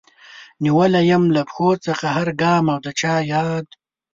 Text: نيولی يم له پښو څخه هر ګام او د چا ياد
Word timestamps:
نيولی 0.63 1.01
يم 1.11 1.23
له 1.35 1.41
پښو 1.49 1.69
څخه 1.85 2.05
هر 2.15 2.27
ګام 2.41 2.65
او 2.73 2.77
د 2.85 2.87
چا 2.99 3.13
ياد 3.31 3.67